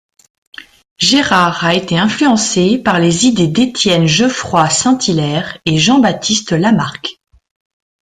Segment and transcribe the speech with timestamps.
[0.97, 7.21] Gérard a été influencé par les idées d'Étienne Geoffroy Saint-Hilaire et Jean-Baptiste Lamarck.